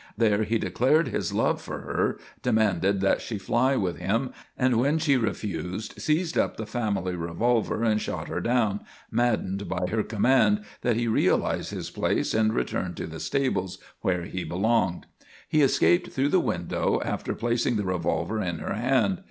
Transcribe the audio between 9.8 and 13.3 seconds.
her command that he realise his place and return to the